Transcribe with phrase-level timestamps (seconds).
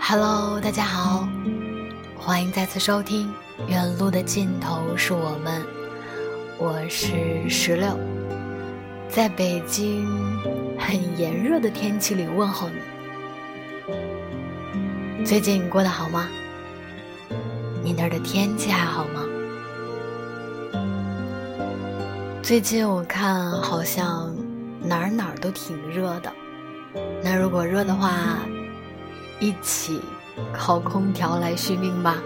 [0.00, 1.28] Hello，大家好，
[2.16, 3.28] 欢迎再次收听
[3.68, 5.62] 《远路的尽头是我们》，
[6.58, 7.98] 我是石榴，
[9.08, 10.06] 在北京
[10.78, 12.76] 很炎热的天气里问候你。
[15.24, 16.28] 最近过得好吗？
[17.82, 19.20] 你那儿的天气还好吗？
[22.42, 24.34] 最近我看好像
[24.82, 26.30] 哪儿哪儿都挺热的，
[27.22, 28.38] 那如果热的话。
[29.40, 30.00] 一起
[30.52, 32.22] 靠空调来续命吧。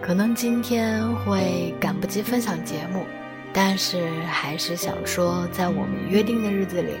[0.00, 3.04] 可能今天会赶不及分享节目，
[3.52, 6.92] 但是还是想说，在我们约定的日子里，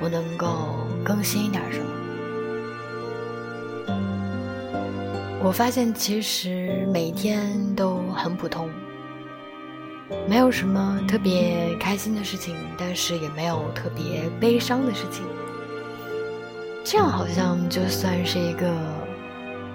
[0.00, 1.86] 我能够更新一点什么。
[5.42, 8.68] 我发现其实每天都很普通，
[10.28, 15.24] 没有什么特别开心的事情，但是也没有特别悲伤的事情。
[16.84, 18.72] 这样好像就算是一个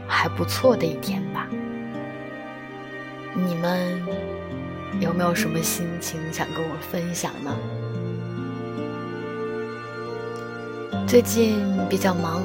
[0.07, 1.47] 还不错的一天吧。
[3.33, 4.01] 你们
[5.01, 7.55] 有没有什么心情想跟我分享呢？
[11.05, 12.41] 最近比较忙，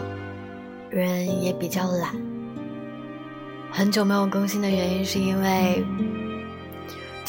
[0.91, 2.14] 人也比较懒。
[3.70, 5.82] 很久没有更新的原因是因为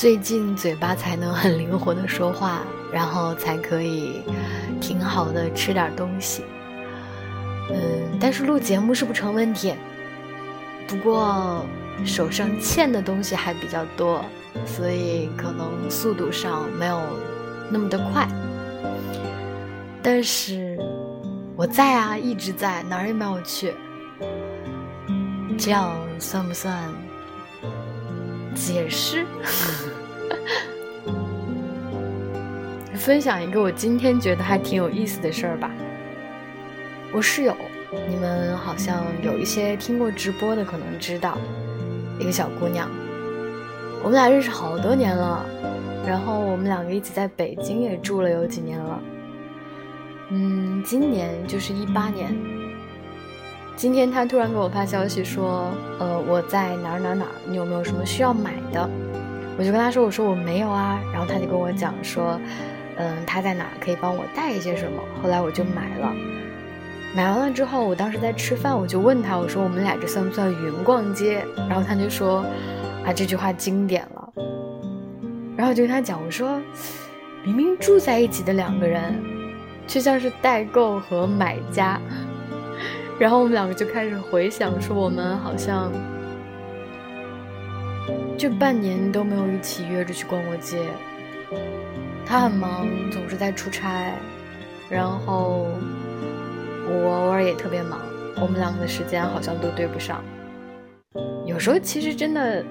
[0.02, 4.23] 最近嘴巴才能很灵活的说话，然后才可以
[4.81, 6.44] 挺好的吃点东西。
[7.69, 9.75] 嗯，但是录节目是不成问题。
[10.88, 11.63] 不过
[12.03, 14.25] 手上欠的东西还比较多，
[14.66, 16.99] 所以可能速度上没有
[17.69, 18.27] 那么的快。
[20.02, 20.79] 但是
[21.55, 23.72] 我在啊，一直在，哪儿也没有去。
[25.59, 26.75] 这样算不算
[28.55, 29.25] 解释？
[32.95, 35.71] 分享一个我今天觉得还挺有意思的事儿吧。
[37.11, 37.55] 我室友，
[38.07, 41.38] 你们好像有一些听过直播的，可能知道，
[42.19, 42.88] 一个小姑娘，
[44.03, 45.44] 我们俩认识好多年了，
[46.07, 49.01] 然后我们两个一起在北京也住了有几年了，
[50.29, 52.34] 嗯，今年就是一八年，
[53.81, 58.88] 今天他突然给我发消息说，呃，我在哪儿哪儿哪儿，你有没有什么需要买的？
[59.58, 62.40] 我就跟他说，我说我没有啊，然后他就跟我讲说，
[62.97, 66.14] 嗯，他在哪儿可以帮我带一些什么，后来我就买了。
[67.16, 71.44] 买完了之后，我当时在吃饭，我就问他，我说我们俩这算不算云逛街？
[71.68, 72.46] 然后他就说，
[73.03, 74.31] 啊这句话经典了。
[75.58, 76.62] 然后我就跟他讲，我说，
[77.44, 79.20] 明明住在一起的两个人，
[79.88, 82.00] 却像是代购和买家。
[83.22, 85.92] 然后我们两个就开始回想，说我们好像
[88.36, 90.90] 这半年都没有一起约着去逛过街。
[92.26, 94.12] 他很忙，总是在出差，
[94.90, 95.68] 然后。
[96.94, 98.02] 我偶尔也特别忙，
[98.42, 100.22] 我们两个的时间好像都对不上。
[101.46, 102.66] 有时候其实真的，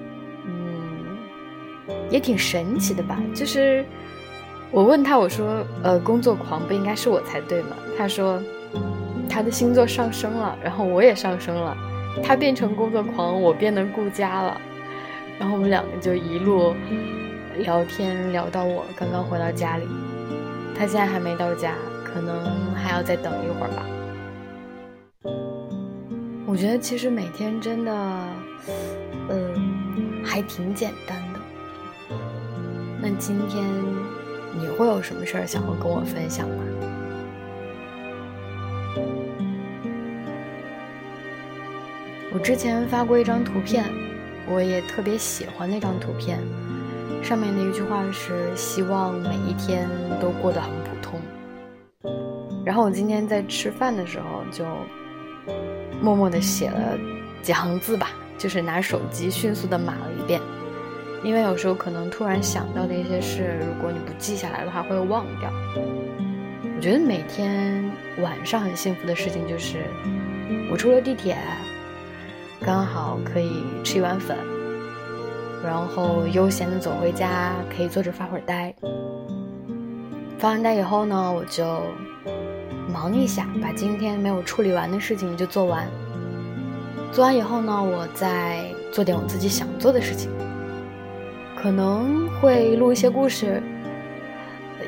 [0.45, 1.17] 嗯，
[2.09, 3.17] 也挺神奇的吧。
[3.33, 3.85] 就是
[4.69, 7.69] 我问他，我说，呃，工作狂不应该是我才对吗？
[7.97, 8.39] 他说，
[9.31, 11.75] 他的星座上升了，然后我也上升了，
[12.21, 14.59] 他变成工作狂，我变得顾家了。
[15.39, 16.75] 然后我们两个就一路
[17.59, 19.87] 聊天聊到我刚刚回到家里，
[20.77, 23.85] 他现在还没到家，可能还要再等一会儿吧。
[26.45, 27.93] 我觉得其实每天真的，
[29.29, 32.15] 嗯，还挺简单的。
[33.01, 33.63] 那今天
[34.59, 36.63] 你会有什么事儿想要跟我分享吗？
[42.43, 43.85] 之前发过一张图片，
[44.47, 46.39] 我也特别喜欢那张图片，
[47.23, 49.87] 上面的一句话是“希望每一天
[50.19, 51.19] 都过得很普通”。
[52.65, 54.65] 然后我今天在吃饭的时候就。
[55.99, 56.97] 默默的写了
[57.43, 60.41] 几行字吧，就是拿手机迅速的码了一遍，
[61.23, 65.51] 因为有时候可能突然想到的一些事，如果你不记下来的话，会忘掉。
[66.75, 69.85] 我觉得每天晚上很幸福的事情就是，
[70.71, 71.37] 我出了地铁，
[72.65, 74.37] 刚好可以吃一碗粉，
[75.63, 78.73] 然后悠闲地走回家，可以坐着发会儿呆。
[80.37, 81.81] 发完呆以后呢，我就。
[82.91, 85.87] 忙一下，把今天没有处理完的事情就做完。
[87.13, 90.29] 做完以后呢，我再做点我自己想做的事情。
[91.55, 93.63] 可能会录一些故事，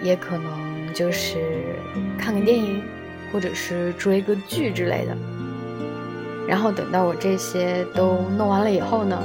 [0.02, 1.78] 也可能就是
[2.18, 2.82] 看个电影，
[3.32, 5.16] 或者是追个剧之类的。
[6.48, 9.18] 然后等到我这些都弄完了以后呢，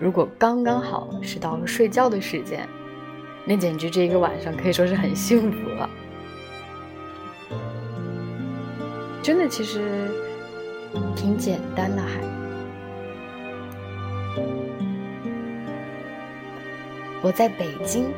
[0.00, 2.68] 如果刚刚好是到了睡觉的时间，
[3.44, 5.88] 那简直这一个晚上可以说是很幸福了。
[9.22, 10.10] 真的，其实
[11.16, 12.20] 挺简单的，还。
[17.22, 18.12] 我在北京，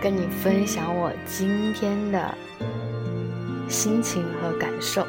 [0.00, 2.34] 跟你分享我今天的
[3.68, 5.04] 心情和感受。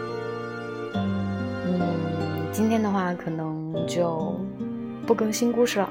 [2.54, 4.40] 今天的话可能就
[5.08, 5.90] 不更新故事了，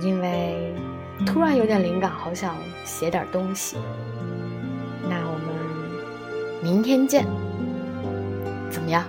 [0.00, 0.74] 因为
[1.26, 3.76] 突然有点灵感，好想写点东西。
[5.02, 5.48] 那我们
[6.62, 7.26] 明天见。
[8.70, 9.04] 怎么样？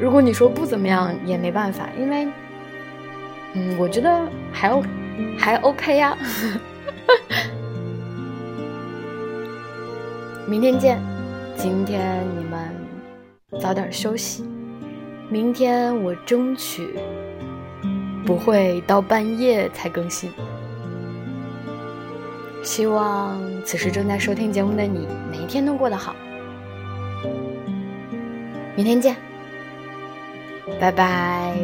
[0.00, 2.26] 如果你说不怎么样也没办法，因为，
[3.52, 4.82] 嗯，我觉得还 O，
[5.38, 6.16] 还 OK 呀。
[10.48, 10.98] 明天见，
[11.56, 12.74] 今天你们
[13.60, 14.48] 早点休息。
[15.32, 16.94] 明天我争取
[18.26, 20.30] 不会到半夜才更新。
[22.62, 26.14] 希望此时正在收听节目的你，每一天都过得好。
[28.76, 29.16] 明天见，
[30.78, 31.56] 拜拜。